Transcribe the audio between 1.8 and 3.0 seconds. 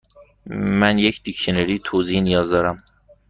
توضیحی نیاز دارم.